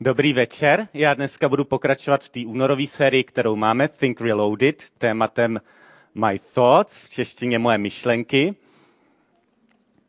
[0.00, 0.88] Dobrý večer.
[0.94, 5.60] Já dneska budu pokračovat v té únorové sérii, kterou máme, Think Reloaded, tématem
[6.14, 8.54] My Thoughts, v češtině moje myšlenky.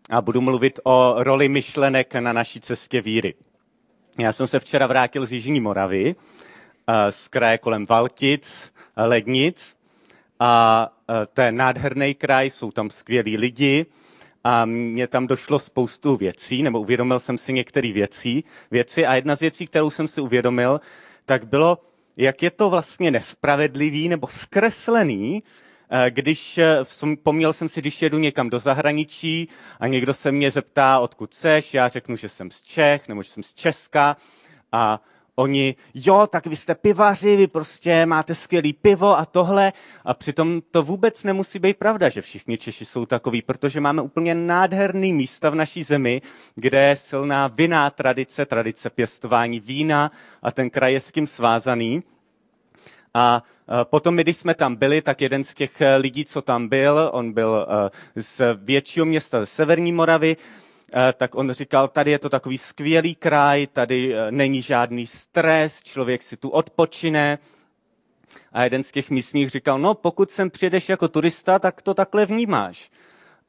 [0.09, 3.33] A budu mluvit o roli myšlenek na naší cestě víry.
[4.19, 6.15] Já jsem se včera vrátil z Jižní Moravy,
[6.87, 9.77] eh, z kraje kolem Valtic, Lednic.
[10.39, 13.85] A eh, to je nádherný kraj, jsou tam skvělí lidi,
[14.47, 19.35] a mě tam došlo spoustu věcí, nebo uvědomil jsem si některé věcí, věci a jedna
[19.35, 20.81] z věcí, kterou jsem si uvědomil,
[21.25, 21.77] tak bylo,
[22.17, 25.43] jak je to vlastně nespravedlivý nebo zkreslený,
[25.89, 26.77] eh, když eh,
[27.23, 31.73] poměl jsem si, když jedu někam do zahraničí a někdo se mě zeptá, odkud seš,
[31.73, 34.17] já řeknu, že jsem z Čech nebo že jsem z Česka
[34.71, 35.01] a
[35.37, 39.73] Oni, jo, tak vy jste pivaři, vy prostě máte skvělý pivo a tohle.
[40.05, 44.35] A přitom to vůbec nemusí být pravda, že všichni Češi jsou takový, protože máme úplně
[44.35, 46.21] nádherný místa v naší zemi,
[46.55, 50.11] kde je silná vinná tradice, tradice pěstování vína
[50.41, 52.03] a ten kraj je s tím svázaný.
[53.13, 53.43] A
[53.83, 57.67] potom, když jsme tam byli, tak jeden z těch lidí, co tam byl, on byl
[58.15, 60.37] z většího města, ze Severní Moravy,
[61.13, 66.23] tak on říkal, tady je to takový skvělý kraj, tady eh, není žádný stres, člověk
[66.23, 67.37] si tu odpočine.
[68.51, 72.25] A jeden z těch místních říkal, no pokud sem přijedeš jako turista, tak to takhle
[72.25, 72.89] vnímáš.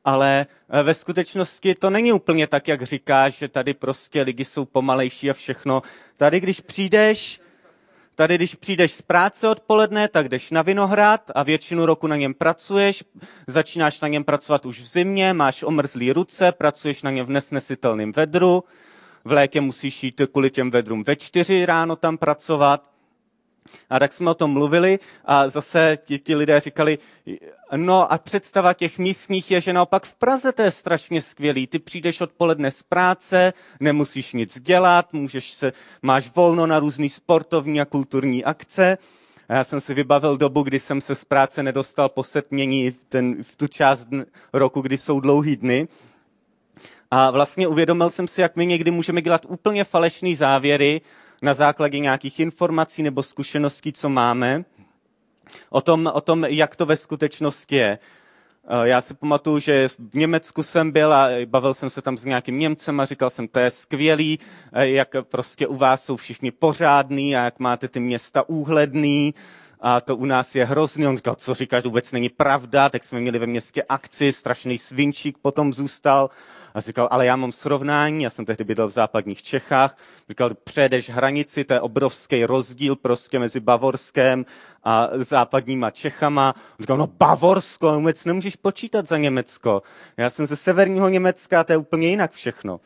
[0.05, 4.65] Ale eh, ve skutečnosti to není úplně tak, jak říkáš, že tady prostě lidi jsou
[4.65, 5.83] pomalejší a všechno.
[6.17, 7.41] Tady, když přijdeš,
[8.19, 12.35] Tady, když přijdeš z práce odpoledne, tak jdeš na vinohrad a většinu roku na něm
[12.35, 13.05] pracuješ,
[13.47, 18.13] začínáš na něm pracovat už v zimě, máš omrzlý ruce, pracuješ na něm v nesnesitelném
[18.13, 18.65] vedru,
[19.25, 22.96] v létě musíš jít kvůli těm vedrům ve čtyři ráno tam pracovat.
[23.91, 26.99] A tak jsme o tom mluvili a zase ti, ti lidé říkali,
[27.77, 31.67] no a představa těch místních je, že naopak v Praze to je strašně skvělý.
[31.67, 37.81] Ty přijdeš odpoledne z práce, nemusíš nic dělat, můžeš se, máš volno na různé sportovní
[37.81, 38.99] a kulturní akce.
[39.49, 43.05] A já jsem si vybavil dobu, kdy jsem se z práce nedostal po setmění v,
[43.09, 44.09] ten, v tu část
[44.53, 45.89] roku, kdy jsou dlouhý dny.
[47.11, 51.01] A vlastně uvědomil jsem si, jak my někdy můžeme dělat úplně falešné závěry
[51.47, 54.65] na základě nějakých informací nebo zkušeností, co máme,
[55.71, 57.99] o tom, o tom jak to ve skutečnosti je.
[58.69, 62.25] Eh, já si pamatuju, že v Německu jsem byl a bavil jsem se tam s
[62.25, 64.39] nějakým Němcem a říkal jsem, to je skvělý,
[64.73, 69.35] eh, jak prostě u vás jsou všichni pořádný a jak máte ty města úhledný
[69.81, 71.07] a to u nás je hrozný.
[71.07, 75.39] On říkal, co říkáš, vůbec není pravda, tak jsme měli ve městě akci, strašný svinčík
[75.39, 76.31] potom zůstal
[76.77, 79.99] a říkal, ale já mám srovnání, já jsem tehdy bydlel v západních Čechách.
[80.29, 84.45] Říkal, přejedeš hranici, to je obrovský rozdíl prostě mezi Bavorskem
[84.85, 86.55] a západníma Čechama.
[86.81, 89.83] Říkal, no Bavorsko, vůbec nemůžeš počítat za Německo.
[90.17, 92.81] Já jsem ze severního Německa, to je úplně jinak všechno.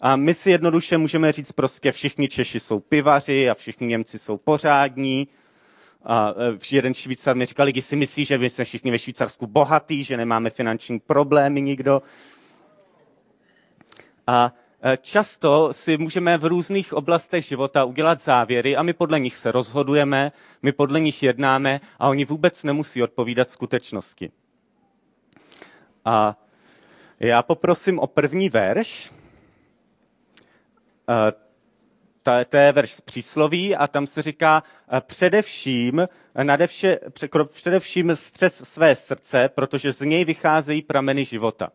[0.00, 4.36] A my si jednoduše můžeme říct prostě, všichni Češi jsou pivaři a všichni Němci jsou
[4.36, 5.28] pořádní.
[6.04, 6.34] A
[6.72, 10.04] e, jeden Švýcar mi říkal, když si myslí, že my jsme všichni ve Švýcarsku bohatí,
[10.04, 12.02] že nemáme finanční problémy nikdo.
[14.26, 19.36] A e, často si můžeme v různých oblastech života udělat závěry a my podle nich
[19.36, 20.32] se rozhodujeme,
[20.62, 24.30] my podle nich jednáme a oni vůbec nemusí odpovídat skutečnosti.
[26.04, 26.36] A
[27.20, 29.12] já poprosím o první verš.
[31.08, 31.46] E,
[32.50, 36.08] to je verš z přísloví a tam se říká e, především,
[36.42, 36.98] nadevše,
[37.52, 41.72] především střes své srdce, protože z něj vycházejí prameny života.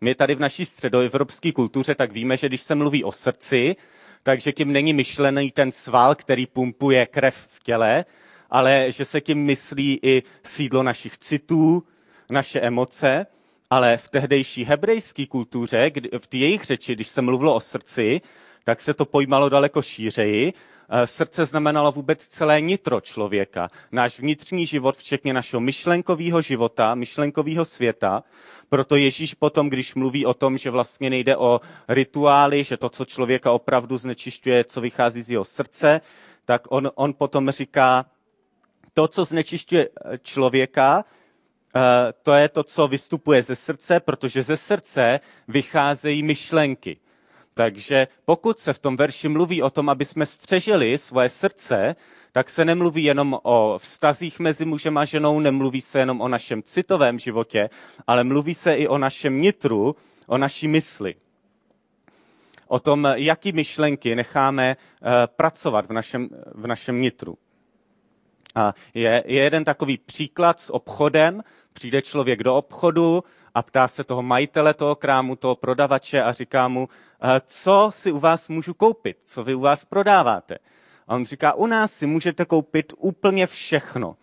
[0.00, 3.76] My tady v naší středoevropské kultuře tak víme, že když se mluví o srdci,
[4.22, 8.04] takže tím není myšlený ten sval, který pumpuje krev v těle,
[8.50, 11.82] ale že se tím myslí i sídlo našich citů,
[12.30, 13.26] naše emoce,
[13.70, 18.20] ale v tehdejší hebrejské kultuře, v jejich řeči, když se mluvilo o srdci,
[18.64, 20.52] tak se to pojímalo daleko šířeji
[21.04, 28.22] srdce znamenalo vůbec celé nitro člověka, náš vnitřní život, včetně našeho myšlenkového života, myšlenkového světa.
[28.68, 33.04] Proto Ježíš potom, když mluví o tom, že vlastně nejde o rituály, že to, co
[33.04, 36.00] člověka opravdu znečišťuje, co vychází z jeho srdce,
[36.44, 38.06] tak on, on potom říká,
[38.94, 41.04] to, co znečišťuje eh, člověka,
[41.76, 46.96] eh, to je to, co vystupuje ze srdce, protože ze srdce vycházejí myšlenky.
[47.58, 51.96] Takže pokud se v tom verši mluví o tom, aby jsme střežili svoje srdce,
[52.32, 56.62] tak se nemluví jenom o vztazích mezi mužem a ženou, nemluví se jenom o našem
[56.62, 57.70] citovém životě,
[58.06, 59.96] ale mluví se i o našem nitru,
[60.26, 61.14] o naší mysli.
[62.68, 67.38] O tom, jaký myšlenky necháme eh, pracovat v našem, v našem nitru.
[68.54, 71.42] A je, je jeden takový příklad s obchodem.
[71.72, 73.24] Přijde člověk do obchodu
[73.54, 76.88] a ptá se toho majitele toho krámu, toho prodavače a říká mu,
[77.22, 80.58] eh, co si u vás můžu koupit, co vy u vás prodáváte.
[81.08, 84.16] A on říká, u nás si můžete koupit úplně všechno.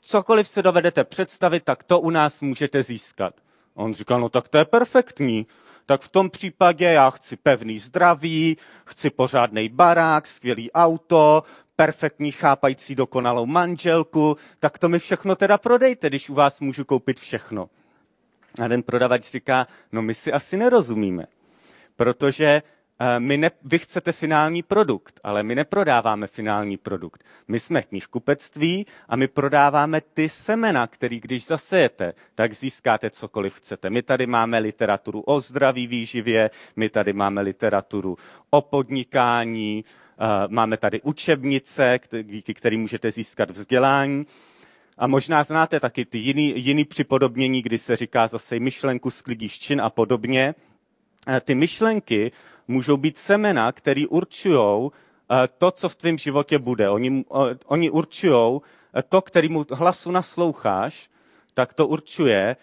[0.00, 3.34] Cokoliv se dovedete představit, tak to u nás můžete získat.
[3.76, 5.46] A on říká, no tak to je perfektní.
[5.86, 11.42] Tak v tom případě já chci pevný zdraví, chci pořádný barák, skvělý auto,
[11.80, 17.20] perfektní chápající dokonalou manželku, tak to mi všechno teda prodejte, když u vás můžu koupit
[17.20, 17.70] všechno.
[18.64, 21.24] A ten prodavač říká, no my si asi nerozumíme,
[21.96, 22.62] protože
[23.18, 27.24] my ne, vy chcete finální produkt, ale my neprodáváme finální produkt.
[27.48, 33.90] My jsme knihkupectví a my prodáváme ty semena, který když zasejete, tak získáte cokoliv chcete.
[33.90, 38.16] My tady máme literaturu o zdraví výživě, my tady máme literaturu
[38.50, 44.26] o podnikání, eh, máme tady učebnice, díky kterým můžete získat vzdělání.
[44.98, 49.80] A možná znáte taky ty jiný, jiný připodobnění, kdy se říká zase myšlenku sklidíš čin
[49.80, 50.54] a podobně.
[51.28, 52.32] Eh, ty myšlenky
[52.70, 56.90] můžou být semena, které určují eh, to, co v tvém životě bude.
[56.90, 58.60] Oni, eh, oni určují
[58.94, 61.10] eh, to, kterýmu hlasu nasloucháš,
[61.54, 62.56] tak to určuje,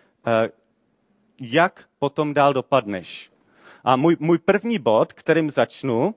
[1.42, 3.32] jak potom dál dopadneš.
[3.84, 6.16] A můj, můj první bod, kterým začnu,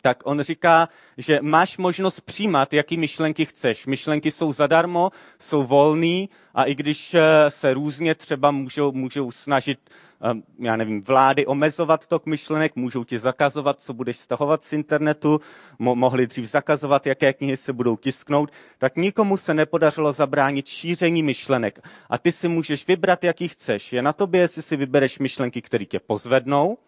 [0.00, 0.88] tak on říká,
[1.18, 3.86] že máš možnost přijímat, jaký myšlenky chceš.
[3.86, 7.16] Myšlenky jsou zadarmo, jsou volný a i když
[7.48, 9.78] se různě třeba můžou, můžou snažit
[10.22, 15.40] Ehm, já nevím, vlády omezovat tok myšlenek, můžou ti zakazovat, co budeš stahovat z internetu,
[15.80, 21.22] mo- mohli dřív zakazovat, jaké knihy se budou tisknout, tak nikomu se nepodařilo zabránit šíření
[21.22, 21.80] myšlenek.
[22.10, 23.92] A ty si můžeš vybrat, jaký chceš.
[23.92, 26.78] Je na tobě, jestli si vybereš myšlenky, které tě pozvednou,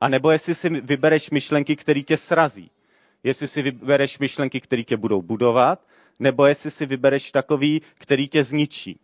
[0.00, 2.70] anebo jestli si vybereš myšlenky, které tě srazí.
[3.24, 5.86] Jestli si vybereš myšlenky, které tě budou budovat,
[6.18, 8.98] nebo jestli si vybereš takový, který tě zničí.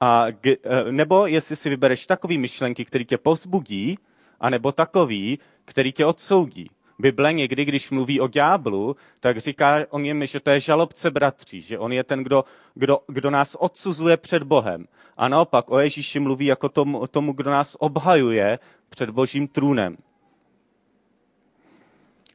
[0.00, 0.56] A, eh,
[0.92, 3.98] nebo jestli si vybereš takový myšlenky, který tě povzbudí,
[4.40, 6.70] anebo takový, který tě odsoudí.
[6.98, 11.62] Bible někdy, když mluví o ďáblu, tak říká o něm, že to je žalobce bratří,
[11.62, 12.44] že on je ten, kdo,
[12.74, 14.86] kdo, kdo nás odsuzuje před Bohem.
[15.16, 18.58] A naopak o Ježíši mluví jako tomu, tomu, kdo nás obhajuje
[18.88, 19.96] před božím trůnem.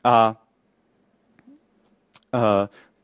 [0.03, 0.35] A
[2.33, 2.41] uh,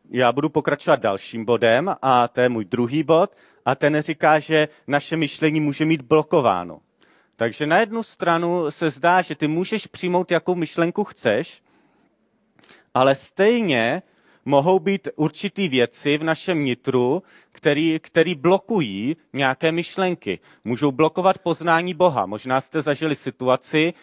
[0.09, 4.67] já budu pokračovat dalším bodem a to je můj druhý bod a ten říká, že
[4.87, 6.79] naše myšlení může mít blokováno.
[7.39, 11.61] Takže na jednu stranu se zdá, že ty můžeš přijmout, jakou myšlenku chceš,
[12.93, 14.01] ale stejně
[14.45, 20.39] mohou být určitý věci v našem nitru, který, který blokují nějaké myšlenky.
[20.63, 22.25] Můžou blokovat poznání Boha.
[22.25, 23.93] Možná jste zažili situaci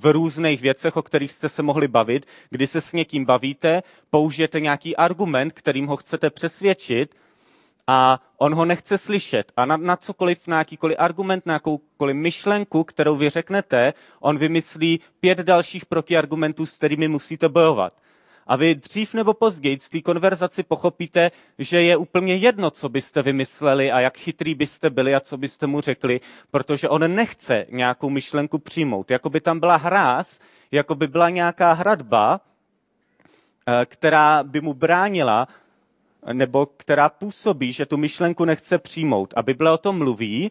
[0.00, 4.60] v různých věcech, o kterých jste se mohli bavit, kdy se s někým bavíte, použijete
[4.60, 7.14] nějaký argument, kterým ho chcete přesvědčit,
[7.90, 9.52] a on ho nechce slyšet.
[9.56, 15.00] A na, na cokoliv, na jakýkoliv argument, na jakoukoliv myšlenku, kterou vy řeknete, on vymyslí
[15.20, 17.92] pět dalších protiargumentů, s kterými musíte bojovat.
[18.46, 23.22] A vy dřív nebo později z té konverzaci pochopíte, že je úplně jedno, co byste
[23.22, 26.20] vymysleli a jak chytrý byste byli a co byste mu řekli,
[26.50, 29.10] protože on nechce nějakou myšlenku přijmout.
[29.10, 30.40] Jako by tam byla hráz,
[30.72, 35.48] jako by byla nějaká hradba, eh, která by mu bránila
[36.32, 39.34] nebo která působí, že tu myšlenku nechce přijmout.
[39.36, 40.50] A Bible o tom mluví.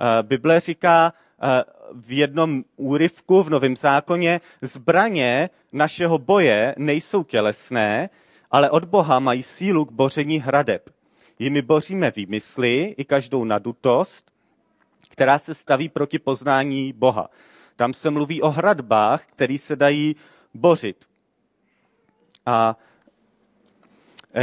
[0.00, 1.12] Eh, Bible říká
[1.42, 8.10] eh, v jednom úryvku v Novém zákoně, zbraně našeho boje nejsou tělesné,
[8.50, 10.90] ale od Boha mají sílu k boření hradeb.
[11.38, 14.30] Jimi boříme výmysly i každou nadutost,
[15.10, 17.30] která se staví proti poznání Boha.
[17.76, 20.16] Tam se mluví o hradbách, které se dají
[20.54, 21.04] bořit.
[22.46, 22.76] A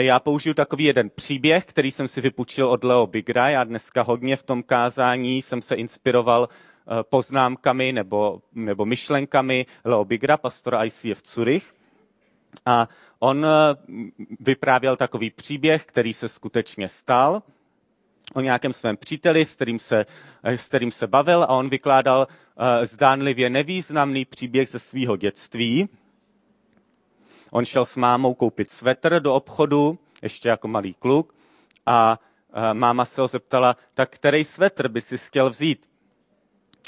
[0.04, 3.50] já použiju takový jeden příběh, který jsem si vypučil od Leo Bigra.
[3.50, 10.06] Já dneska hodně v tom kázání jsem se inspiroval eh, poznámkami nebo, nebo myšlenkami Leo
[10.06, 11.74] Bigra, pastora ICF Zurich.
[12.66, 13.50] A on eh,
[14.40, 17.44] vyprávěl takový příběh, který se skutečně stal
[18.34, 20.06] o nějakém svém příteli, s kterým se,
[20.44, 22.28] s kterým se bavil a on vykládal
[22.84, 25.90] zdánlivě nevýznamný příběh ze svého dětství,
[27.56, 31.36] On šel s mámou koupit svetr do obchodu, ještě jako malý kluk,
[31.86, 32.20] a
[32.74, 35.90] máma se ho zeptala, tak který svetr by si chtěl vzít?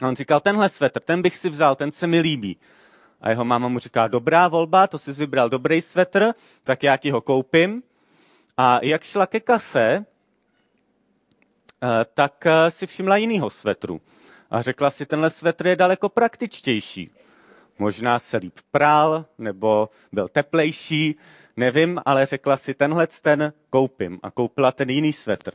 [0.02, 2.58] A on říkal, tenhle svetr, ten bych si vzal, ten se mi líbí.
[3.22, 6.34] A jeho máma mu říká, dobrá volba, to jsi vybral dobrý svetr,
[6.64, 7.84] tak já ti ho koupím.
[8.58, 10.06] A jak šla ke kase,
[12.14, 14.02] tak si všimla jinýho svetru.
[14.50, 17.17] A řekla si, tenhle svetr je daleko praktičtější
[17.80, 21.16] Možná se líp prál, nebo byl teplejší,
[21.58, 25.52] nevím, ale řekla si, tenhle ten koupím a koupila ten jiný svetr.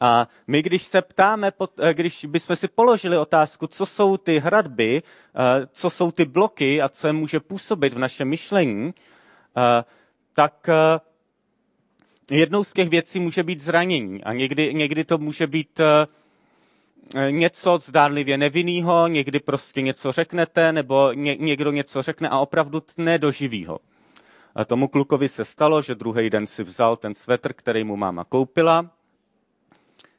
[0.00, 5.02] A my, když se ptáme, eh, když bychom si položili otázku, co jsou ty hradby,
[5.02, 8.94] eh, co jsou ty bloky a co je může působit v našem myšlení,
[9.56, 9.84] eh,
[10.34, 10.68] tak
[12.30, 14.24] jednou z těch věcí může být zranění.
[14.24, 15.80] A někdy, někdy to může být
[17.30, 23.18] něco zdánlivě nevinného, někdy prostě něco řeknete, nebo ně, někdo něco řekne a opravdu tne
[23.18, 23.78] do živýho.
[24.54, 28.24] A tomu klukovi se stalo, že druhý den si vzal ten svetr, který mu máma
[28.24, 28.90] koupila,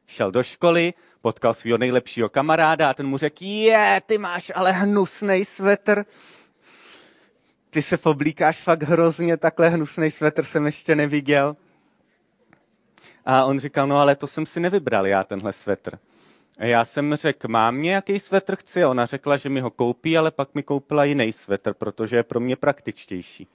[0.07, 4.71] šel do školy, potkal svého nejlepšího kamaráda a ten mu řekl, je, ty máš ale
[4.71, 6.05] hnusný svetr.
[7.69, 11.55] Ty se poblíkáš fakt hrozně, takhle hnusný svetr jsem ještě neviděl.
[13.25, 15.99] A on říkal, no ale to jsem si nevybral já, tenhle svetr.
[16.59, 18.85] Já jsem řekl, mám nějaký svetr chci?
[18.85, 22.39] Ona řekla, že mi ho koupí, ale pak mi koupila jiný svetr, protože je pro
[22.39, 23.47] mě praktičtější.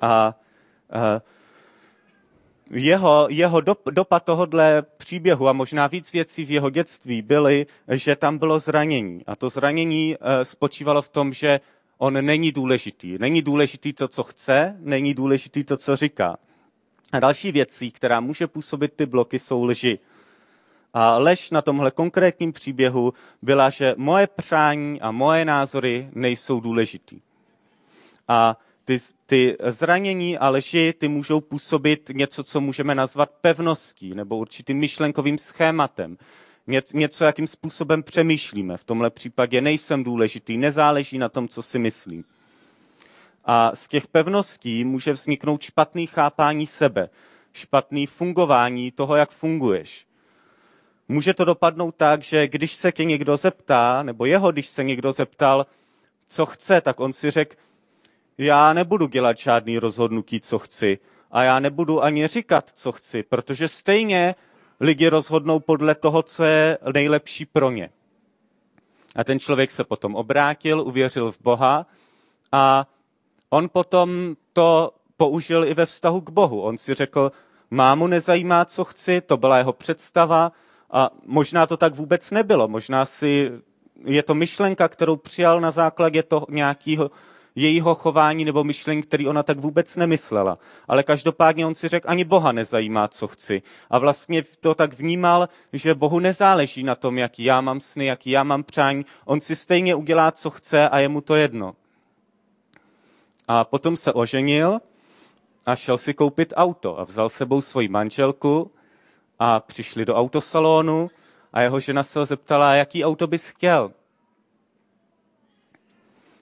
[0.00, 0.34] A, a
[2.70, 8.16] jeho, jeho dop, dopad tohohle příběhu a možná víc věcí v jeho dětství byly, že
[8.16, 9.22] tam bylo zranění.
[9.26, 11.60] A to zranění e, spočívalo v tom, že
[11.98, 13.18] on není důležitý.
[13.18, 16.36] Není důležitý to, co chce, není důležitý to, co říká.
[17.12, 19.98] A další věcí, která může působit ty bloky, jsou lži.
[20.94, 27.20] A lež na tomhle konkrétním příběhu byla, že moje přání a moje názory nejsou důležitý.
[28.28, 34.36] A ty, ty zranění a lži, ty můžou působit něco, co můžeme nazvat pevností nebo
[34.36, 36.18] určitým myšlenkovým schématem.
[36.94, 38.76] Něco, jakým způsobem přemýšlíme.
[38.76, 42.24] V tomhle případě nejsem důležitý, nezáleží na tom, co si myslím.
[43.44, 47.08] A z těch pevností může vzniknout špatný chápání sebe,
[47.52, 50.06] špatný fungování toho, jak funguješ.
[51.08, 55.12] Může to dopadnout tak, že když se tě někdo zeptá, nebo jeho, když se někdo
[55.12, 55.66] zeptal,
[56.28, 57.56] co chce, tak on si řekl,
[58.38, 60.98] já nebudu dělat žádný rozhodnutí, co chci.
[61.30, 64.34] A já nebudu ani říkat, co chci, protože stejně
[64.80, 67.90] lidi rozhodnou podle toho, co je nejlepší pro ně.
[69.16, 71.86] A ten člověk se potom obrátil, uvěřil v Boha
[72.52, 72.86] a
[73.50, 76.62] on potom to použil i ve vztahu k Bohu.
[76.62, 77.32] On si řekl,
[77.70, 80.52] mámu nezajímá, co chci, to byla jeho představa
[80.92, 82.68] a možná to tak vůbec nebylo.
[82.68, 83.50] Možná si
[84.04, 87.10] je to myšlenka, kterou přijal na základě toho nějakého
[87.54, 90.58] jejího chování nebo myšlení, který ona tak vůbec nemyslela.
[90.88, 93.62] Ale každopádně on si řekl, ani Boha nezajímá, co chci.
[93.90, 98.30] A vlastně to tak vnímal, že Bohu nezáleží na tom, jaký já mám sny, jaký
[98.30, 99.06] já mám přání.
[99.24, 101.74] On si stejně udělá, co chce a je mu to jedno.
[103.48, 104.78] A potom se oženil
[105.66, 108.70] a šel si koupit auto a vzal sebou svoji manželku
[109.44, 111.10] a přišli do autosalonu
[111.52, 113.92] a jeho žena se ho zeptala, jaký auto bys chtěl.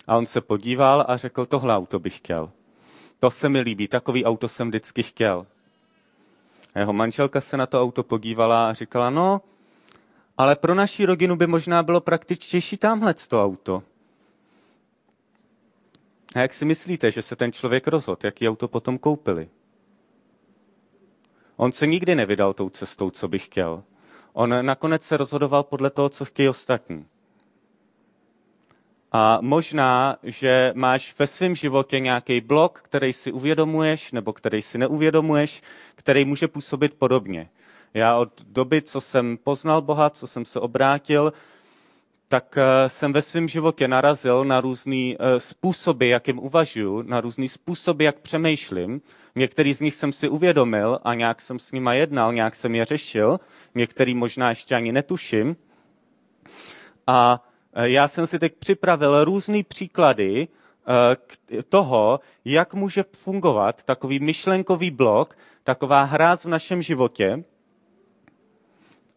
[0.06, 2.50] A on se podíval a řekl, tohle auto bych chtěl.
[3.18, 5.46] To se mi líbí, takový auto jsem vždycky chtěl.
[6.74, 9.40] A jeho manželka se na to auto podívala a říkala, no,
[10.38, 13.82] ale pro naši rodinu by možná bylo praktičtější tamhle to auto.
[16.34, 19.48] A jak si myslíte, že se ten člověk rozhodl, jaký auto potom koupili?
[21.60, 23.82] On se nikdy nevydal tou cestou, co by chtěl.
[24.32, 27.06] On nakonec se rozhodoval podle toho, co chtějí ostatní.
[29.12, 34.78] A možná, že máš ve svém životě nějaký blok, který si uvědomuješ nebo který si
[34.78, 35.62] neuvědomuješ,
[35.94, 37.50] který může působit podobně.
[37.94, 41.32] Já od doby, co jsem poznal Boha, co jsem se obrátil,
[42.30, 47.48] tak eh, jsem ve svém životě narazil na různé eh, způsoby, jakým uvažuji, na různé
[47.48, 49.00] způsoby, jak přemýšlím.
[49.34, 52.84] Některý z nich jsem si uvědomil a nějak jsem s nima jednal, nějak jsem je
[52.84, 53.40] řešil,
[53.74, 55.56] některý možná ještě ani netuším.
[57.06, 57.44] A
[57.74, 60.48] Eh, já jsem si teď připravil různé příklady
[61.68, 67.44] toho, jak může fungovat takový myšlenkový blok, taková hráz v našem životě,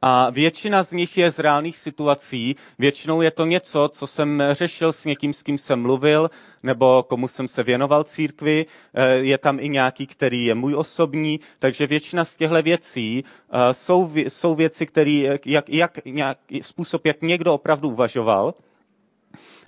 [0.06, 2.56] a většina z nich je z reálných situací.
[2.80, 6.30] Většinou je to něco, co jsem řešil s někým, s kým jsem mluvil,
[6.64, 8.66] nebo komu jsem se věnoval církvi.
[8.94, 11.40] Eh, je tam i nějaký, který je můj osobní.
[11.60, 17.22] Takže většina z těchto věcí eh, jsou, jsou věci, které, jak, jak, nějak, způsob, jak
[17.22, 18.54] někdo opravdu uvažoval.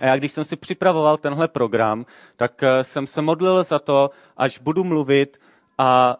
[0.00, 4.10] A já, když jsem si připravoval tenhle program, tak eh, jsem se modlil za to,
[4.36, 5.40] až budu mluvit
[5.78, 6.16] a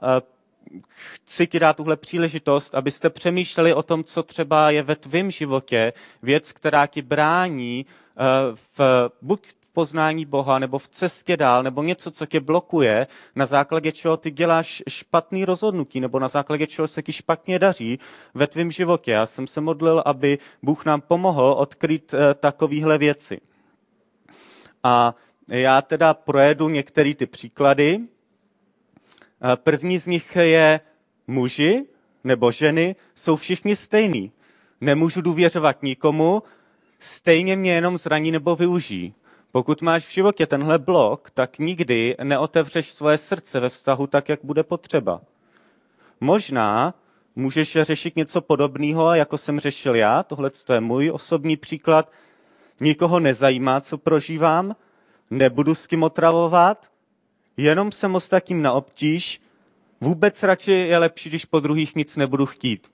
[1.24, 5.92] chci ti dát tuhle příležitost, abyste přemýšleli o tom, co třeba je ve tvém životě,
[6.22, 8.22] věc, která ti brání eh,
[8.78, 13.46] v, buď v poznání Boha, nebo v cestě dál, nebo něco, co tě blokuje, na
[13.46, 17.98] základě čeho ty děláš špatný rozhodnutí, nebo na základě čeho se ti špatně daří
[18.34, 19.12] ve tvém životě.
[19.12, 23.40] Já jsem se modlil, aby Bůh nám pomohl odkryt eh, takovéhle věci.
[24.82, 25.14] A
[25.52, 28.00] já teda projedu některé ty příklady.
[29.56, 30.80] První z nich je
[31.26, 31.86] muži
[32.24, 34.32] nebo ženy jsou všichni stejní.
[34.80, 36.42] Nemůžu důvěřovat nikomu,
[36.98, 39.14] stejně mě jenom zraní nebo využijí.
[39.52, 44.40] Pokud máš v životě tenhle blok, tak nikdy neotevřeš svoje srdce ve vztahu tak, jak
[44.42, 45.20] bude potřeba.
[46.20, 46.94] Možná
[47.36, 52.12] můžeš řešit něco podobného, jako jsem řešil já, tohle je můj osobní příklad.
[52.80, 54.76] Nikoho nezajímá, co prožívám,
[55.30, 56.90] nebudu s tím otravovat,
[57.56, 59.40] jenom jsem ostatním na obtíž,
[60.00, 62.88] vůbec radši je lepší, když po druhých nic nebudu chtít.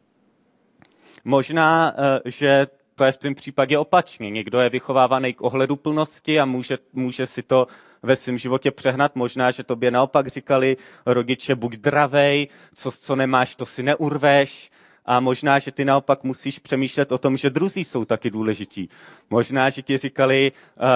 [1.24, 4.30] Možná, eh, že to je v tom případě opačně.
[4.30, 7.66] Někdo je vychovávaný k ohledu plnosti a může, může si to
[8.02, 9.16] ve svém životě přehnat.
[9.16, 10.76] Možná, že tobě naopak říkali
[11.06, 14.70] rodiče, buď dravej, co, co nemáš, to si neurveš.
[15.04, 18.88] A možná, že ty naopak musíš přemýšlet o tom, že druzí jsou taky důležití.
[19.30, 20.86] Možná, že ti říkali, uh,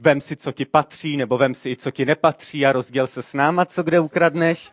[0.00, 3.22] vem si, co ti patří, nebo vem si i, co ti nepatří a rozděl se
[3.22, 4.70] s náma, co kde ukradneš.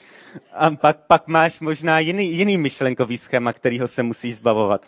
[0.54, 4.86] A pak, pak máš možná jiný, jiný myšlenkový schéma, kterýho se musíš zbavovat.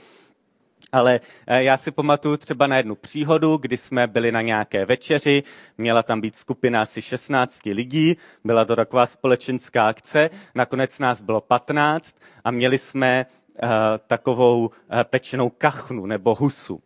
[0.92, 5.44] Ale eh, já si pamatuju třeba na jednu příhodu, kdy jsme byli na nějaké večeři,
[5.78, 11.42] měla tam být skupina asi 16 lidí, byla to taková společenská akce, nakonec nás bylo
[11.42, 13.26] 15 a měli jsme
[13.64, 13.70] uh,
[14.08, 14.72] takovou uh,
[15.04, 16.82] pečenou kachnu nebo husu.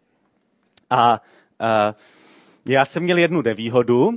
[0.90, 1.22] A
[1.62, 1.96] uh,
[2.72, 4.16] já jsem měl jednu nevýhodu, uh,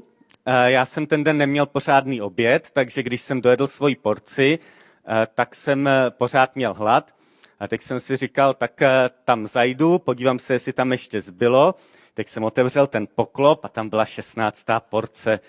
[0.64, 5.54] já jsem ten den neměl pořádný oběd, takže když jsem dojedl svoji porci, uh, tak
[5.54, 7.14] jsem pořád měl hlad
[7.62, 11.74] a teď jsem si říkal, tak eh, tam zajdu, podívám se, jestli tam ještě zbylo.
[12.14, 14.66] Teď jsem otevřel ten poklop a tam byla 16.
[14.78, 15.40] porce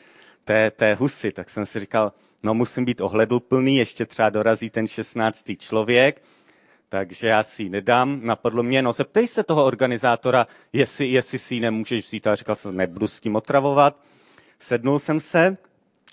[0.43, 1.31] té, té husy.
[1.31, 5.51] Tak jsem si říkal, no musím být ohleduplný, ještě třeba dorazí ten 16.
[5.57, 6.22] člověk,
[6.94, 8.20] takže já si ji nedám.
[8.24, 12.28] Napadlo mě, no zeptej se toho organizátora, jestli, jestli si ji nemůžeš vzít.
[12.28, 13.98] A říkal jsem, nebudu s tím otravovat.
[14.60, 15.58] Sednul jsem se,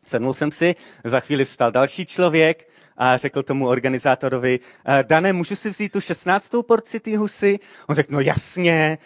[0.07, 5.57] sednul jsem si, za chvíli vstal další člověk, a řekl tomu organizátorovi, eh, Dané, můžu
[5.57, 6.63] si vzít tu 16.
[6.63, 7.59] porci té husy?
[7.87, 8.99] On řekl, no jasně.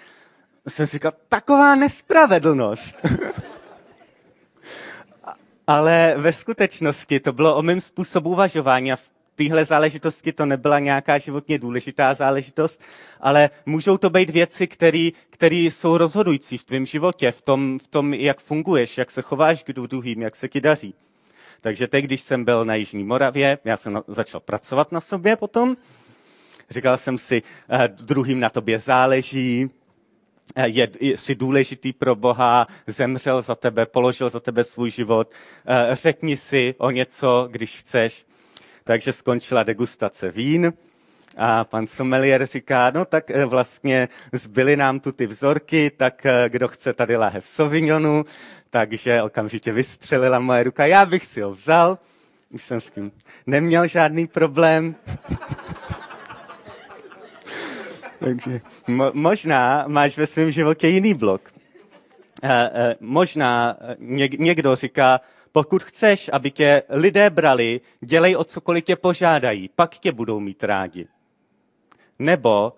[0.68, 2.96] Jsem si říkal, taková nespravedlnost.
[5.66, 10.78] Ale ve skutečnosti to bylo o mém způsobu uvažování a v téhle záležitosti to nebyla
[10.78, 12.82] nějaká životně důležitá záležitost,
[13.20, 14.66] ale můžou to být věci,
[15.30, 19.62] které jsou rozhodující v tvém životě, v tom, v tom, jak funguješ, jak se chováš
[19.62, 20.94] k druhým, jak se ti daří.
[21.60, 25.76] Takže teď, když jsem byl na Jižní Moravě, já jsem začal pracovat na sobě potom,
[26.70, 29.70] říkal jsem si, eh, druhým na tobě záleží,
[30.56, 35.32] eh, je, jsi důležitý pro Boha, zemřel za tebe, položil za tebe svůj život,
[35.66, 38.26] eh, řekni si o něco, když chceš.
[38.86, 40.72] Takže skončila degustace vín
[41.36, 46.92] a pan sommelier říká, no tak vlastně zbyly nám tu ty vzorky, tak kdo chce
[46.92, 48.24] tady láhev Sauvignonu,
[48.70, 50.86] takže okamžitě vystřelila moje ruka.
[50.86, 51.98] Já bych si ho vzal,
[52.50, 53.12] už jsem s tím
[53.46, 54.94] neměl žádný problém.
[58.18, 61.52] takže mo- možná máš ve svém životě jiný blok.
[62.42, 65.20] E, e, možná něk- někdo říká,
[65.56, 70.64] pokud chceš, aby tě lidé brali, dělej o cokoliv tě požádají, pak tě budou mít
[70.64, 71.06] rádi.
[72.18, 72.72] Nebo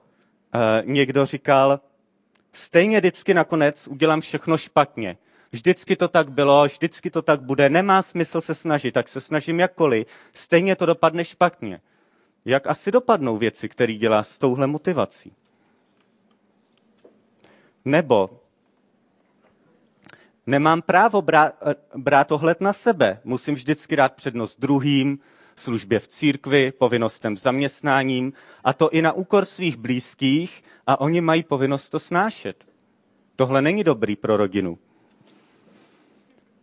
[0.54, 1.80] e, někdo říkal,
[2.52, 5.16] stejně vždycky nakonec udělám všechno špatně
[5.52, 9.60] vždycky to tak bylo, vždycky to tak bude, nemá smysl se snažit, tak se snažím
[9.60, 11.80] jakkoliv, stejně to dopadne špatně.
[12.44, 15.32] Jak asi dopadnou věci, které dělá s touhle motivací?
[17.84, 18.40] Nebo
[20.46, 21.54] nemám právo brát,
[21.94, 25.18] brát ohled na sebe, musím vždycky dát přednost druhým,
[25.56, 28.32] službě v církvi, povinnostem v zaměstnáním,
[28.64, 32.64] a to i na úkor svých blízkých, a oni mají povinnost to snášet.
[33.36, 34.78] Tohle není dobrý pro rodinu.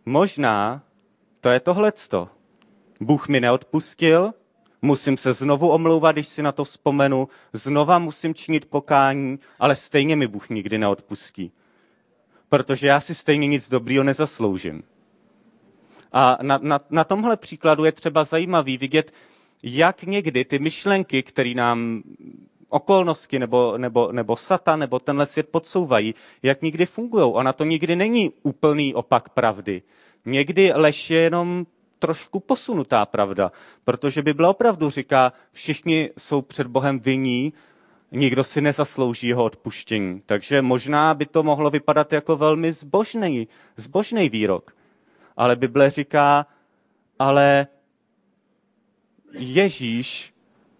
[0.06, 0.82] Možná
[1.40, 2.28] to je tohleto.
[3.00, 4.34] Bůh mi neodpustil,
[4.82, 10.16] musím se znovu omlouvat, když si na to vzpomenu, znova musím činit pokání, ale stejně
[10.16, 11.52] mi Bůh nikdy neodpustí.
[12.54, 14.82] Protože já si stejně nic dobrýho nezasloužím.
[16.12, 19.12] A na, na, na tomhle příkladu je třeba zajímavý vidět,
[19.62, 22.02] jak někdy ty myšlenky, které nám
[22.68, 27.32] okolnosti nebo, nebo, nebo sata nebo tenhle svět podsouvají, jak nikdy fungují.
[27.32, 29.82] Ona to nikdy není úplný opak pravdy.
[30.24, 31.66] Někdy lež je jenom
[31.98, 33.52] trošku posunutá pravda,
[33.84, 37.52] protože Bible opravdu říká, všichni jsou před Bohem vinní,
[38.14, 40.22] nikdo si nezaslouží jeho odpuštění.
[40.26, 44.76] Takže možná by to mohlo vypadat jako velmi zbožný, zbožný výrok.
[45.36, 46.46] Ale Bible říká,
[47.18, 47.66] ale
[49.32, 50.34] Ježíš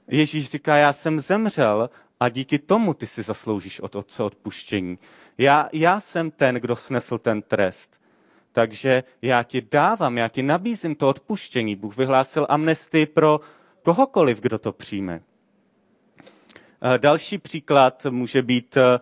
[0.08, 4.98] Ježíš říká, já jsem zemřel a díky tomu ty si zasloužíš od Otce odpuštění.
[5.38, 8.00] Já, já jsem ten, kdo snesl ten trest.
[8.52, 11.76] Takže já ti dávám, já ti nabízím to odpuštění.
[11.76, 13.40] Bůh vyhlásil amnestii pro
[13.82, 15.22] kohokoliv, kdo to přijme.
[16.86, 19.00] Eh, další příklad může být, eh,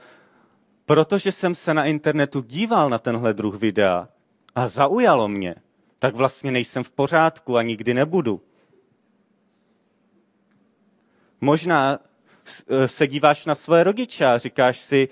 [0.84, 4.08] protože jsem se na internetu díval na tenhle druh videa
[4.54, 5.54] a zaujalo mě,
[5.98, 8.40] tak vlastně nejsem v pořádku a nikdy nebudu.
[11.40, 11.98] Možná
[12.68, 15.08] eh, se díváš na své rodiče a říkáš si,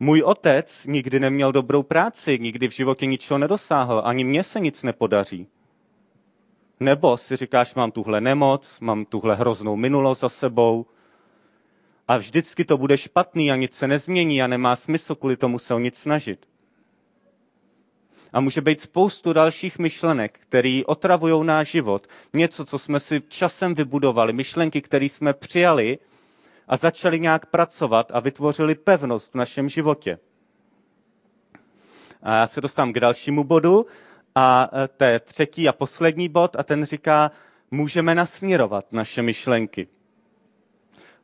[0.00, 4.82] můj otec nikdy neměl dobrou práci, nikdy v životě ničeho nedosáhl, ani mně se nic
[4.82, 5.46] nepodaří.
[6.80, 10.86] Nebo si říkáš, mám tuhle nemoc, mám tuhle hroznou minulost za sebou
[12.08, 15.74] a vždycky to bude špatný a nic se nezmění a nemá smysl kvůli tomu se
[15.74, 16.46] o nic snažit.
[18.32, 22.06] A může být spoustu dalších myšlenek, které otravují náš život.
[22.32, 25.98] Něco, co jsme si časem vybudovali, myšlenky, které jsme přijali
[26.68, 30.18] a začali nějak pracovat a vytvořili pevnost v našem životě.
[32.22, 33.86] A já se dostám k dalšímu bodu
[34.34, 37.30] a e, to je třetí a poslední bod a ten říká,
[37.70, 39.88] můžeme nasměrovat naše myšlenky.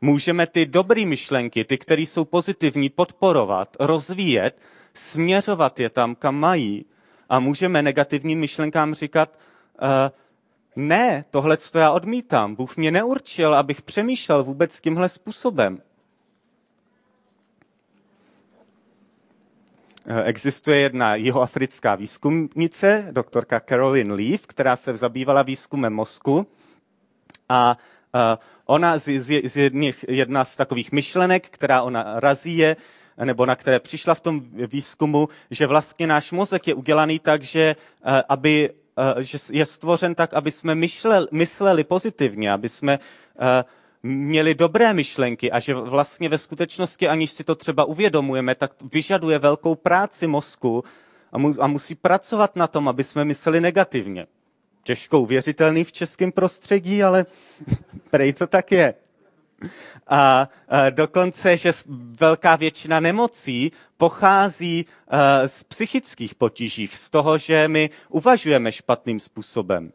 [0.05, 4.61] Můžeme ty dobré myšlenky, ty, které jsou pozitivní, podporovat, rozvíjet,
[4.95, 6.87] směřovat je tam, kam mají.
[7.29, 9.39] A můžeme negativním myšlenkám říkat,
[9.83, 9.89] uh,
[10.77, 12.55] ne, tohle to já odmítám.
[12.55, 15.83] Bůh mě neurčil, abych přemýšlel vůbec tímhle způsobem.
[20.07, 26.47] Eh, existuje jedna jihoafrická výzkumnice, doktorka Caroline Leaf, která se zabývala výzkumem mozku
[27.49, 27.77] a
[28.67, 32.77] ona z, z, z jedných, jedna z takových myšlenek, která ona razí, je,
[33.25, 37.77] nebo na které přišla v tom výzkumu, že vlastně náš mozek je udělaný tak, že,
[38.05, 38.71] eh, aby,
[39.21, 42.99] že je stvořen tak, aby jsme myšleli, mysleli pozitivně, aby jsme
[44.05, 49.39] měli dobré myšlenky a že vlastně ve skutečnosti, aniž si to třeba uvědomujeme, tak vyžaduje
[49.39, 50.85] velkou práci mozku
[51.61, 54.27] a musí pracovat na tom, aby jsme mysleli negativně.
[54.83, 57.27] Těžko uvěřitelný v českém prostředí, ale
[58.15, 58.95] prej to tak je.
[60.07, 60.49] A,
[60.91, 61.71] dokonce, že
[62.21, 69.93] velká většina nemocí pochází a, z psychických potíží, z toho, že my uvažujeme špatným způsobem.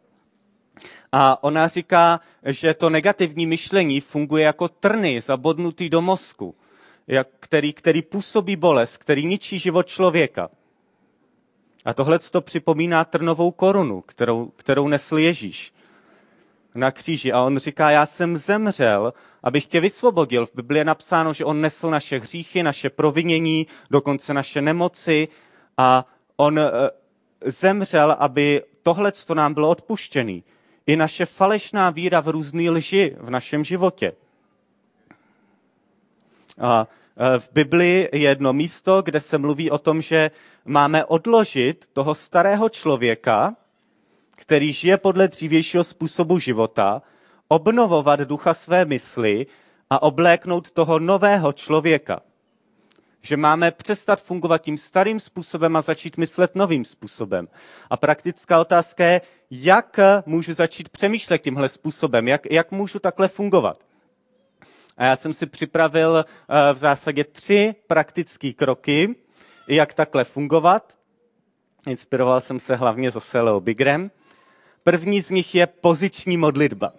[1.12, 6.56] A ona říká, že to negativní myšlení funguje jako trny zabodnutý do mozku,
[7.40, 10.50] který, který působí bolest, který ničí život člověka.
[11.86, 15.74] A tohle to připomíná trnovou korunu, kterou, kterou nesl Ježíš
[16.80, 17.32] na kříži.
[17.32, 19.14] A on říká, já jsem zemřel,
[19.44, 20.46] abych tě vysvobodil.
[20.46, 25.28] V Biblii je napsáno, že on nesl naše hříchy, naše provinění, dokonce naše nemoci
[25.78, 26.06] a
[26.38, 26.72] on e,
[27.46, 30.40] zemřel, aby tohle to nám bylo odpuštěné
[30.88, 34.12] i naše falešná víra v různé lži v našem životě.
[36.60, 36.88] A
[37.18, 40.32] e, v Biblii je jedno místo, kde se mluví o tom, že
[40.66, 43.56] máme odložit toho starého člověka,
[44.40, 47.02] který žije podle dřívějšího způsobu života,
[47.48, 49.46] obnovovat ducha své mysli
[49.90, 52.20] a obléknout toho nového člověka
[53.22, 57.48] že máme přestat fungovat tím starým způsobem a začít myslet novým způsobem.
[57.90, 59.22] A praktická otázka je,
[59.52, 63.80] jak můžu začít přemýšlet tímhle způsobem, jak, jak můžu takhle fungovat.
[64.98, 69.16] A já jsem si připravil eh, v zásadě tři praktické kroky,
[69.68, 70.94] jak takhle fungovat.
[71.88, 74.12] Inspiroval jsem se hlavně zase Leo Bigrem.
[74.90, 76.94] První z nich je poziční modlitba.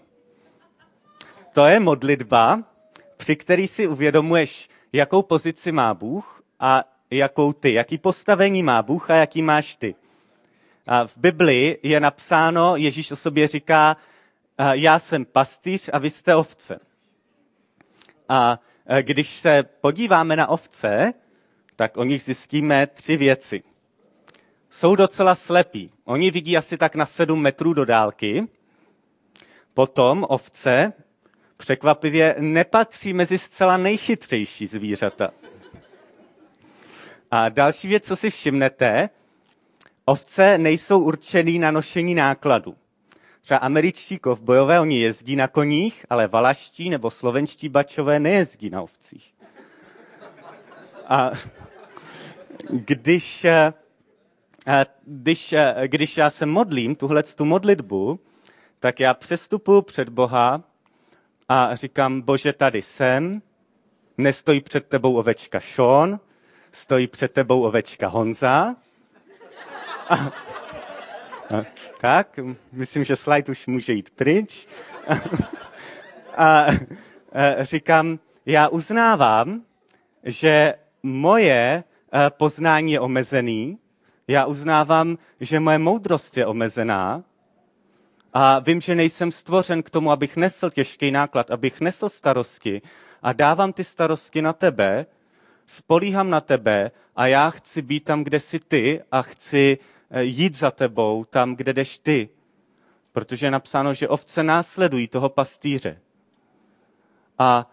[1.52, 2.62] To je modlitba,
[3.16, 9.10] při který si uvědomuješ, jakou pozici má Bůh a jakou ty, jaký postavení má Bůh
[9.10, 9.94] a jaký máš ty.
[10.86, 13.96] A v Biblii je napsáno, Ježíš o sobě říká,
[14.72, 16.80] já jsem pastýř a vy jste ovce.
[18.28, 18.58] A
[19.02, 21.12] když se podíváme na ovce,
[21.76, 23.62] tak o nich zjistíme tři věci.
[24.70, 25.90] Jsou docela slepí.
[26.04, 28.48] Oni vidí asi tak na sedm metrů do dálky.
[29.74, 30.92] Potom ovce
[31.56, 35.30] překvapivě nepatří mezi zcela nejchytřejší zvířata.
[37.30, 39.08] A další věc, co si všimnete,
[40.04, 42.76] ovce nejsou určený na nošení nákladu.
[43.40, 49.34] Třeba američtí kovbojové, oni jezdí na koních, ale valaští nebo slovenští bačové nejezdí na ovcích.
[51.06, 51.30] A
[52.70, 53.72] když, eh,
[55.04, 58.20] když, eh, když já se modlím, tuhle tu modlitbu,
[58.80, 60.62] tak já přestupuji před Boha
[61.48, 63.42] a říkám, bože, tady jsem,
[64.18, 66.20] nestojí před tebou ovečka Sean,
[66.72, 68.76] stojí před tebou ovečka Honza.
[70.08, 71.64] A, a,
[72.00, 72.40] tak,
[72.72, 74.66] myslím, že slide už může jít pryč.
[75.08, 75.14] A,
[76.36, 76.66] a,
[77.32, 79.62] a říkám, já uznávám,
[80.24, 81.84] že moje
[82.28, 83.78] poznání je omezený,
[84.30, 87.24] Já uznávám, že moje moudrost je omezená
[88.32, 92.82] a vím, že nejsem stvořen k tomu, abych nesl těžký náklad, abych nesl starosti
[93.22, 95.06] a dávám ty starosti na tebe,
[95.66, 99.78] spolíhám na tebe a já chci být tam, kde jsi ty a chci
[100.10, 102.28] eh, jít za tebou tam, kde jdeš ty.
[103.12, 106.00] Protože je napsáno, že ovce následují toho pastýře.
[107.38, 107.70] A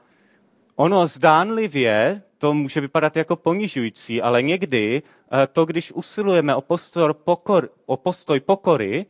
[0.76, 7.13] ono zdánlivě to může vypadat jako ponižující, ale někdy eh, to, když usilujeme o, postoj,
[7.13, 9.06] pokor, o postoj pokory,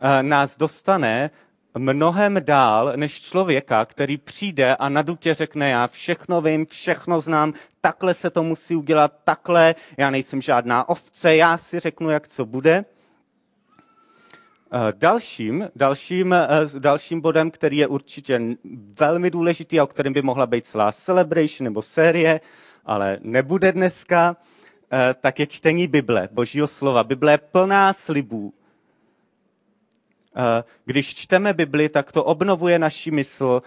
[0.00, 1.30] eh, nás dostane
[1.78, 7.52] mnohem dál než člověka, který přijde a na dutě řekne, já všechno vím, všechno znám,
[7.80, 12.46] takhle se to musí udělat, takhle, já nejsem žádná ovce, já si řeknu, jak co
[12.46, 12.84] bude.
[14.74, 18.40] Eh, dalším, dalším, eh, dalším bodem, který je určitě
[19.00, 22.40] velmi důležitý a o kterém by mohla být celá celebration nebo série,
[22.84, 24.36] ale nebude dneska,
[24.92, 27.04] eh, tak je čtení Bible, božího slova.
[27.04, 28.54] Bible je plná slibů.
[30.84, 33.62] Když čteme Bibli, tak to obnovuje naši mysl.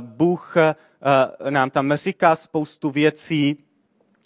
[0.00, 0.54] Bůh
[1.50, 3.56] nám tam říká spoustu věcí,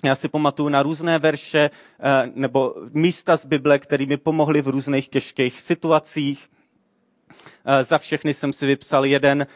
[0.04, 4.68] já si pamatuju na různé verše eh, nebo místa z Bible, které mi pomohly v
[4.68, 6.48] různých těžkých situacích.
[7.64, 9.46] Eh, za všechny jsem si vypsal jeden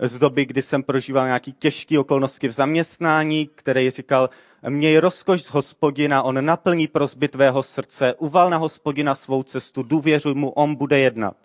[0.00, 4.30] eh, z doby, kdy jsem prožíval nějaké těžké okolnosti v zaměstnání, který říkal,
[4.68, 10.34] měj rozkoš z hospodina, on naplní prozby tvého srdce, uval na hospodina svou cestu, důvěřuj
[10.34, 11.36] mu, on bude jednat.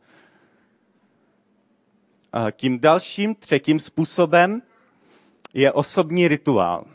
[2.52, 4.62] Tím dalším, třetím způsobem
[5.54, 6.86] je osobní rituál.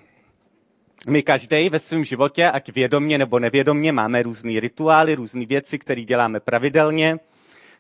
[1.08, 6.04] My každý ve svém životě, ať vědomně nebo nevědomně, máme různé rituály, různé věci, které
[6.04, 7.18] děláme pravidelně.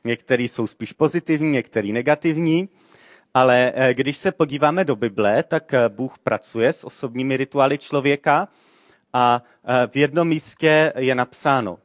[0.04, 2.68] Některé jsou spíš pozitivní, některé negativní.
[3.34, 8.48] Ale eh, když se podíváme do Bible, tak eh, Bůh pracuje s osobními rituály člověka
[9.12, 11.78] a eh, v jednom místě je napsáno,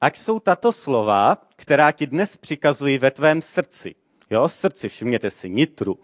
[0.00, 3.94] ať jsou tato slova, která ti dnes přikazují ve tvém srdci.
[4.30, 5.98] Jo, srdci, všimněte si, nitru.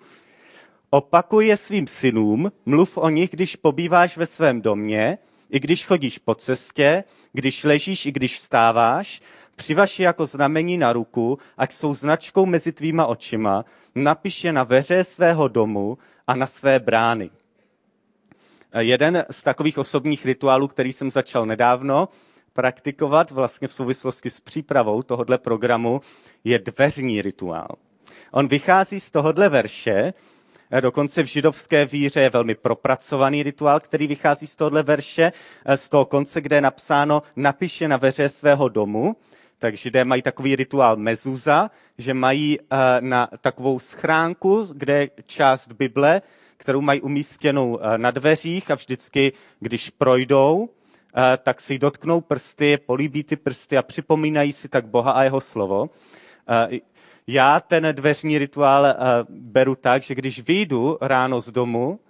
[0.96, 5.18] Opakuj je svým synům, mluv o nich, když pobýváš ve svém domě,
[5.50, 9.22] i když chodíš po cestě, když ležíš, i když vstáváš,
[9.56, 14.64] přivaš je jako znamení na ruku, ať jsou značkou mezi tvýma očima, napiš je na
[14.64, 17.30] veře svého domu a na své brány.
[18.78, 22.08] Jeden z takových osobních rituálů, který jsem začal nedávno
[22.52, 26.00] praktikovat vlastně v souvislosti s přípravou tohohle programu,
[26.44, 27.68] je dveřní rituál.
[28.32, 30.12] On vychází z tohohle verše,
[30.80, 35.32] dokonce v židovské víře je velmi propracovaný rituál, který vychází z tohohle verše,
[35.64, 39.16] eh, z toho konce, kde je napsáno napiše na veře svého domu.
[39.58, 45.72] Tak židé mají takový rituál mezuza, že mají eh, na takovou schránku, kde je část
[45.72, 46.22] Bible,
[46.56, 50.68] kterou mají umístěnou na dveřích a vždycky, když projdou,
[51.42, 55.90] tak si dotknou prsty, políbí ty prsty a připomínají si tak Boha a jeho slovo.
[57.28, 58.90] Já ten dveřní rituál uh,
[59.28, 62.00] beru tak, že když vyjdu ráno z domu,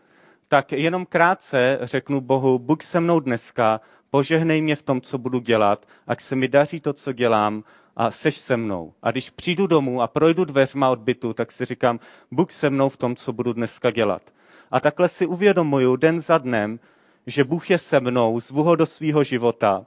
[0.49, 5.39] tak jenom krátce řeknu Bohu, buď se mnou dneska, požehnej mě v tom, co budu
[5.39, 7.65] dělat, ať se mi daří to, co dělám
[7.97, 8.93] a seš se mnou.
[9.03, 12.01] A když přijdu domů a projdu dveřma od bytu, tak si říkám,
[12.31, 14.23] buď se mnou v tom, co budu dneska dělat.
[14.71, 16.81] A takhle si uvědomuju den za dnem,
[17.27, 19.87] že Bůh je se mnou, zvu ho do svého života.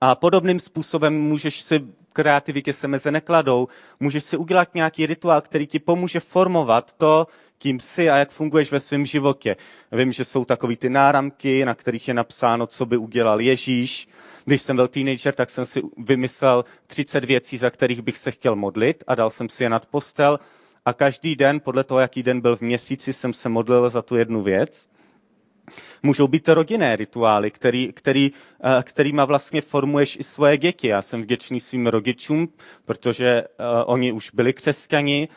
[0.00, 1.84] A podobným způsobem můžeš si
[2.16, 3.68] kreativitě se meze nekladou.
[4.00, 7.26] Můžeš si udělat nějaký rituál, který ti pomůže formovat to,
[7.58, 9.56] kým jsi a jak funguješ ve svém životě.
[9.92, 14.08] Vím, že jsou takový ty náramky, na kterých je napsáno, co by udělal Ježíš.
[14.44, 18.56] Když jsem byl teenager, tak jsem si vymyslel 30 věcí, za kterých bych se chtěl
[18.56, 20.40] modlit a dal jsem si je nad postel.
[20.86, 24.16] A každý den, podle toho, jaký den byl v měsíci, jsem se modlil za tu
[24.16, 24.88] jednu věc.
[26.02, 28.32] Můžou být rodinné rituály, který, který,
[28.64, 30.88] eh, kterýma vlastně formuješ i svoje děti.
[30.88, 32.48] Já jsem vděčný svým rodičům,
[32.84, 35.28] protože uh, oni už byli křesťani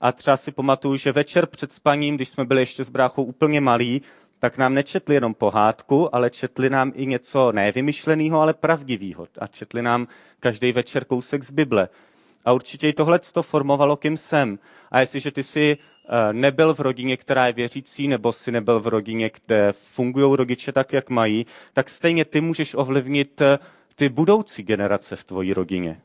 [0.00, 3.60] a třeba si pamatuju, že večer před spaním, když jsme byli ještě s bráchou úplně
[3.60, 4.02] malí,
[4.38, 9.26] tak nám nečetli jenom pohádku, ale četli nám i něco nevymyšleného, ale pravdivého.
[9.38, 10.08] A četli nám
[10.40, 11.88] každý večer kousek z Bible.
[12.44, 14.58] A určitě i tohle to formovalo, kým jsem.
[14.90, 18.86] A jestliže ty si eh, nebyl v rodině, která je věřící, nebo si nebyl v
[18.86, 23.58] rodině, kde fungují rodiče tak, jak mají, tak stejně ty můžeš ovlivnit eh,
[23.94, 26.00] ty budoucí generace v tvojí rodině.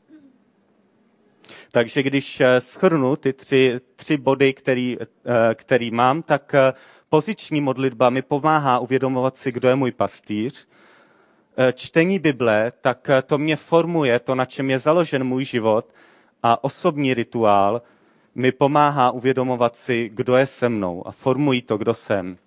[1.70, 4.98] Takže když eh, schrnu ty tři, tři body, který,
[5.54, 6.54] který mám, tak
[7.08, 10.68] poziční modlitba mi pomáhá uvědomovat si, kdo je můj pastýř.
[11.74, 15.94] Čtení Bible, tak to mě formuje, to, na čem je založen můj život
[16.46, 17.82] a osobní rituál
[18.34, 22.38] mi pomáhá uvědomovat si, kdo je se mnou a formují to, kdo jsem.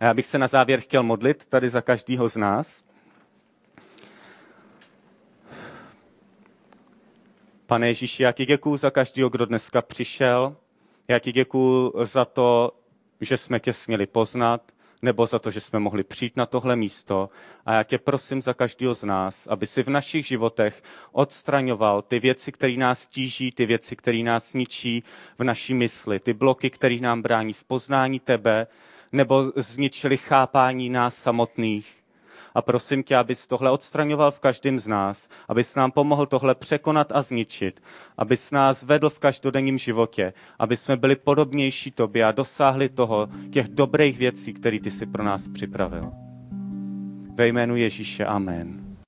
[0.00, 2.84] A já bych se na závěr chtěl modlit tady za každého z nás.
[7.66, 10.56] Pane Ježíši, já ti děkuju za každého, kdo dneska přišel.
[11.08, 12.72] Já ti děkuju za to,
[13.20, 14.62] že jsme tě směli poznat
[15.02, 17.28] nebo za to, že jsme mohli přijít na tohle místo.
[17.66, 20.82] A já tě prosím za každého z nás, aby si v našich životech
[21.12, 25.02] odstraňoval ty věci, které nás tíží, ty věci, které nás ničí
[25.38, 28.66] v naší mysli, ty bloky, které nám brání v poznání tebe,
[29.12, 31.99] nebo zničili chápání nás samotných.
[32.54, 37.12] A prosím tě, abys tohle odstraňoval v každém z nás, abys nám pomohl tohle překonat
[37.12, 37.82] a zničit,
[38.18, 43.68] abys nás vedl v každodenním životě, aby jsme byli podobnější tobě a dosáhli toho, těch
[43.68, 46.10] dobrých věcí, které ty si pro nás připravil.
[47.34, 48.89] Ve jménu Ježíše, amen.